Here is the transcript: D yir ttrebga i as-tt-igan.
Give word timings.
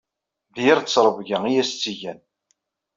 D 0.53 0.57
yir 0.63 0.79
ttrebga 0.81 1.37
i 1.45 1.51
as-tt-igan. 1.61 2.19